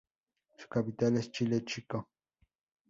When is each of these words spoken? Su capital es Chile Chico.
Su 0.57 0.67
capital 0.67 1.17
es 1.17 1.29
Chile 1.31 1.63
Chico. 1.63 2.09